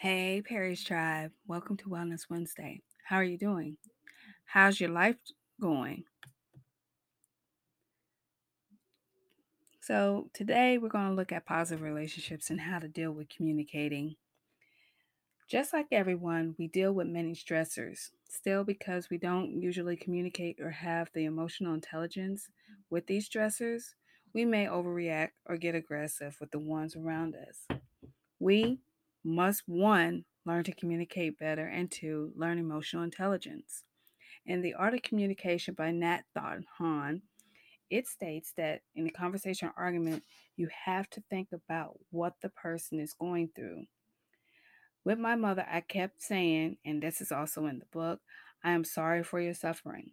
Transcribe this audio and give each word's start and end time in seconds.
Hey, 0.00 0.42
Perry's 0.42 0.84
Tribe. 0.84 1.32
Welcome 1.48 1.76
to 1.78 1.88
Wellness 1.88 2.30
Wednesday. 2.30 2.82
How 3.08 3.16
are 3.16 3.24
you 3.24 3.36
doing? 3.36 3.78
How's 4.44 4.78
your 4.78 4.90
life 4.90 5.16
going? 5.60 6.04
So, 9.80 10.30
today 10.32 10.78
we're 10.78 10.88
going 10.88 11.08
to 11.08 11.14
look 11.14 11.32
at 11.32 11.46
positive 11.46 11.82
relationships 11.82 12.48
and 12.48 12.60
how 12.60 12.78
to 12.78 12.86
deal 12.86 13.10
with 13.10 13.28
communicating. 13.28 14.14
Just 15.50 15.72
like 15.72 15.88
everyone, 15.90 16.54
we 16.60 16.68
deal 16.68 16.92
with 16.92 17.08
many 17.08 17.34
stressors. 17.34 18.10
Still, 18.28 18.62
because 18.62 19.10
we 19.10 19.18
don't 19.18 19.60
usually 19.60 19.96
communicate 19.96 20.60
or 20.60 20.70
have 20.70 21.10
the 21.12 21.24
emotional 21.24 21.74
intelligence 21.74 22.48
with 22.88 23.08
these 23.08 23.28
stressors, 23.28 23.94
we 24.32 24.44
may 24.44 24.66
overreact 24.66 25.30
or 25.44 25.56
get 25.56 25.74
aggressive 25.74 26.36
with 26.40 26.52
the 26.52 26.60
ones 26.60 26.94
around 26.94 27.34
us. 27.34 27.80
We 28.38 28.78
must, 29.28 29.62
one, 29.66 30.24
learn 30.44 30.64
to 30.64 30.74
communicate 30.74 31.38
better, 31.38 31.66
and 31.66 31.90
two, 31.90 32.32
learn 32.34 32.58
emotional 32.58 33.02
intelligence. 33.02 33.84
In 34.46 34.62
The 34.62 34.74
Art 34.74 34.94
of 34.94 35.02
Communication 35.02 35.74
by 35.74 35.90
Nat 35.90 36.22
Thought 36.34 36.60
Hanh, 36.80 37.20
it 37.90 38.06
states 38.06 38.52
that 38.56 38.80
in 38.94 39.06
a 39.06 39.10
conversation 39.10 39.68
or 39.68 39.82
argument, 39.82 40.24
you 40.56 40.68
have 40.86 41.08
to 41.10 41.22
think 41.28 41.48
about 41.52 41.98
what 42.10 42.34
the 42.42 42.48
person 42.48 42.98
is 42.98 43.12
going 43.12 43.50
through. 43.54 43.84
With 45.04 45.18
my 45.18 45.36
mother, 45.36 45.66
I 45.70 45.80
kept 45.80 46.22
saying, 46.22 46.78
and 46.84 47.02
this 47.02 47.20
is 47.20 47.30
also 47.30 47.66
in 47.66 47.78
the 47.78 47.86
book, 47.86 48.20
I 48.64 48.72
am 48.72 48.84
sorry 48.84 49.22
for 49.22 49.40
your 49.40 49.54
suffering. 49.54 50.12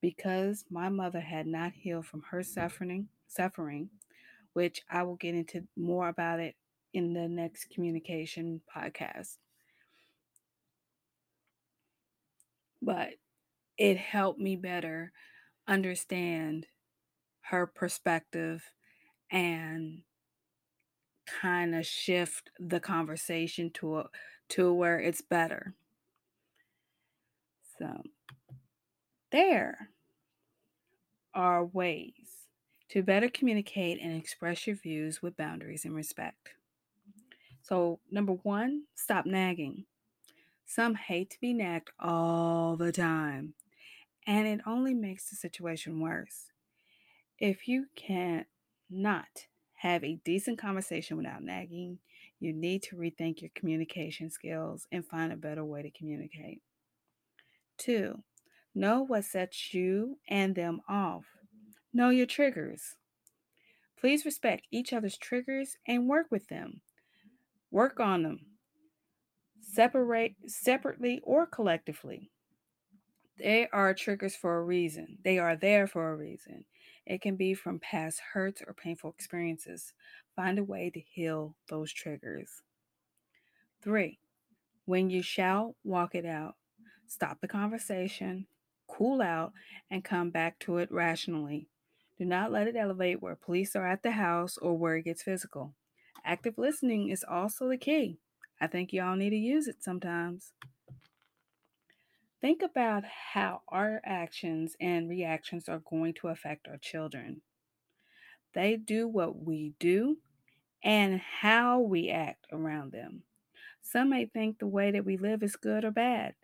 Because 0.00 0.64
my 0.70 0.88
mother 0.88 1.20
had 1.20 1.46
not 1.46 1.72
healed 1.74 2.06
from 2.06 2.22
her 2.30 2.42
suffering, 2.42 3.08
suffering, 3.28 3.90
which 4.52 4.82
I 4.90 5.02
will 5.04 5.16
get 5.16 5.34
into 5.34 5.68
more 5.76 6.08
about 6.08 6.40
it 6.40 6.56
in 6.92 7.12
the 7.14 7.28
next 7.28 7.70
communication 7.70 8.60
podcast. 8.74 9.36
But 12.80 13.10
it 13.78 13.96
helped 13.96 14.40
me 14.40 14.56
better 14.56 15.12
understand 15.66 16.66
her 17.42 17.66
perspective 17.66 18.62
and 19.30 20.02
kind 21.26 21.74
of 21.74 21.86
shift 21.86 22.50
the 22.58 22.80
conversation 22.80 23.70
to 23.70 23.98
a, 23.98 24.08
to 24.50 24.72
where 24.72 24.98
it's 24.98 25.22
better. 25.22 25.74
So 27.78 28.02
there 29.30 29.88
are 31.34 31.64
ways 31.64 32.46
to 32.90 33.02
better 33.02 33.28
communicate 33.28 34.00
and 34.00 34.16
express 34.16 34.66
your 34.66 34.76
views 34.76 35.22
with 35.22 35.36
boundaries 35.36 35.84
and 35.84 35.94
respect. 35.94 36.50
So, 37.62 38.00
number 38.10 38.32
one, 38.32 38.84
stop 38.94 39.24
nagging. 39.24 39.84
Some 40.66 40.94
hate 40.94 41.30
to 41.30 41.40
be 41.40 41.52
nagged 41.52 41.90
all 42.00 42.76
the 42.76 42.92
time, 42.92 43.54
and 44.26 44.46
it 44.46 44.60
only 44.66 44.94
makes 44.94 45.30
the 45.30 45.36
situation 45.36 46.00
worse. 46.00 46.46
If 47.38 47.68
you 47.68 47.86
can't 47.94 48.46
not 48.90 49.46
have 49.74 50.02
a 50.04 50.18
decent 50.24 50.58
conversation 50.58 51.16
without 51.16 51.42
nagging, 51.42 51.98
you 52.40 52.52
need 52.52 52.82
to 52.84 52.96
rethink 52.96 53.40
your 53.40 53.50
communication 53.54 54.30
skills 54.30 54.86
and 54.90 55.06
find 55.06 55.32
a 55.32 55.36
better 55.36 55.64
way 55.64 55.82
to 55.82 55.90
communicate. 55.90 56.60
Two, 57.78 58.22
know 58.74 59.02
what 59.02 59.24
sets 59.24 59.72
you 59.72 60.18
and 60.28 60.54
them 60.54 60.80
off. 60.88 61.24
Know 61.92 62.10
your 62.10 62.26
triggers. 62.26 62.96
Please 63.98 64.24
respect 64.24 64.66
each 64.70 64.92
other's 64.92 65.16
triggers 65.16 65.76
and 65.86 66.08
work 66.08 66.26
with 66.30 66.48
them. 66.48 66.80
Work 67.72 68.00
on 68.00 68.22
them. 68.22 68.46
Separate 69.62 70.36
separately 70.46 71.20
or 71.24 71.46
collectively. 71.46 72.30
They 73.38 73.66
are 73.72 73.94
triggers 73.94 74.36
for 74.36 74.58
a 74.58 74.62
reason. 74.62 75.16
They 75.24 75.38
are 75.38 75.56
there 75.56 75.86
for 75.86 76.12
a 76.12 76.16
reason. 76.16 76.66
It 77.06 77.22
can 77.22 77.36
be 77.36 77.54
from 77.54 77.80
past 77.80 78.20
hurts 78.34 78.62
or 78.64 78.74
painful 78.74 79.10
experiences. 79.10 79.94
Find 80.36 80.58
a 80.58 80.64
way 80.64 80.90
to 80.90 81.00
heal 81.00 81.56
those 81.70 81.90
triggers. 81.94 82.60
Three, 83.82 84.20
when 84.84 85.08
you 85.08 85.22
shout, 85.22 85.74
walk 85.82 86.14
it 86.14 86.26
out. 86.26 86.56
Stop 87.06 87.40
the 87.40 87.48
conversation, 87.48 88.46
cool 88.86 89.22
out, 89.22 89.54
and 89.90 90.04
come 90.04 90.28
back 90.28 90.58
to 90.60 90.76
it 90.76 90.92
rationally. 90.92 91.68
Do 92.18 92.26
not 92.26 92.52
let 92.52 92.68
it 92.68 92.76
elevate 92.76 93.22
where 93.22 93.34
police 93.34 93.74
are 93.74 93.86
at 93.86 94.02
the 94.02 94.12
house 94.12 94.58
or 94.58 94.76
where 94.76 94.96
it 94.96 95.04
gets 95.04 95.22
physical. 95.22 95.74
Active 96.24 96.54
listening 96.56 97.08
is 97.08 97.24
also 97.28 97.68
the 97.68 97.76
key. 97.76 98.18
I 98.60 98.68
think 98.68 98.92
y'all 98.92 99.16
need 99.16 99.30
to 99.30 99.36
use 99.36 99.66
it 99.66 99.82
sometimes. 99.82 100.52
Think 102.40 102.62
about 102.62 103.04
how 103.32 103.62
our 103.68 104.00
actions 104.04 104.76
and 104.80 105.08
reactions 105.08 105.68
are 105.68 105.82
going 105.88 106.14
to 106.14 106.28
affect 106.28 106.68
our 106.68 106.76
children. 106.76 107.42
They 108.54 108.76
do 108.76 109.08
what 109.08 109.44
we 109.44 109.74
do 109.78 110.18
and 110.82 111.20
how 111.20 111.80
we 111.80 112.10
act 112.10 112.46
around 112.52 112.92
them. 112.92 113.22
Some 113.80 114.10
may 114.10 114.26
think 114.26 114.58
the 114.58 114.66
way 114.66 114.90
that 114.90 115.04
we 115.04 115.16
live 115.16 115.42
is 115.42 115.56
good 115.56 115.84
or 115.84 115.90
bad, 115.90 116.34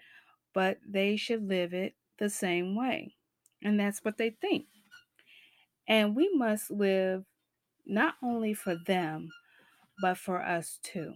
but 0.55 0.79
they 0.87 1.17
should 1.17 1.49
live 1.49 1.73
it 1.73 1.95
the 2.19 2.31
same 2.31 2.77
way. 2.77 3.15
And 3.63 3.79
that's 3.79 4.05
what 4.05 4.19
they 4.19 4.31
think. 4.31 4.67
And 5.87 6.15
we 6.15 6.31
must 6.35 6.71
live 6.71 7.25
not 7.87 8.15
only 8.23 8.55
for 8.55 8.77
them, 8.87 9.31
but 10.01 10.19
for 10.19 10.43
us 10.43 10.79
too. 10.83 11.15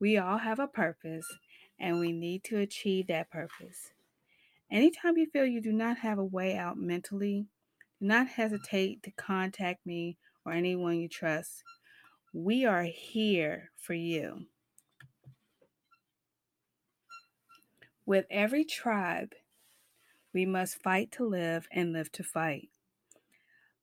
We 0.00 0.18
all 0.18 0.38
have 0.38 0.58
a 0.58 0.66
purpose 0.66 1.26
and 1.78 2.00
we 2.00 2.12
need 2.12 2.44
to 2.44 2.58
achieve 2.58 3.06
that 3.08 3.30
purpose. 3.30 3.92
Anytime 4.70 5.16
you 5.16 5.26
feel 5.26 5.46
you 5.46 5.60
do 5.60 5.72
not 5.72 5.98
have 5.98 6.18
a 6.18 6.24
way 6.24 6.56
out 6.56 6.76
mentally, 6.76 7.46
do 8.00 8.06
not 8.06 8.28
hesitate 8.28 9.02
to 9.04 9.10
contact 9.12 9.86
me 9.86 10.18
or 10.44 10.52
anyone 10.52 10.98
you 10.98 11.08
trust. 11.08 11.62
We 12.32 12.64
are 12.64 12.82
here 12.82 13.70
for 13.78 13.94
you. 13.94 14.46
With 18.04 18.26
every 18.30 18.64
tribe, 18.64 19.32
we 20.32 20.44
must 20.44 20.82
fight 20.82 21.10
to 21.12 21.24
live 21.26 21.66
and 21.72 21.92
live 21.92 22.12
to 22.12 22.22
fight. 22.22 22.68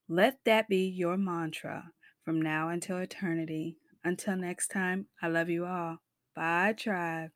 Let 0.07 0.37
that 0.45 0.67
be 0.67 0.85
your 0.87 1.17
mantra 1.17 1.91
from 2.23 2.41
now 2.41 2.69
until 2.69 2.97
eternity. 2.97 3.77
Until 4.03 4.37
next 4.37 4.69
time, 4.69 5.07
I 5.21 5.27
love 5.27 5.49
you 5.49 5.65
all. 5.65 5.99
Bye, 6.35 6.73
tribe. 6.73 7.31